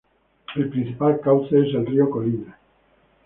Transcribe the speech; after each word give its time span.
El 0.55 0.67
principal 0.71 1.19
cauce 1.21 1.59
es 1.59 1.75
el 1.75 1.85
Río 1.85 2.09
Colina. 2.09 2.57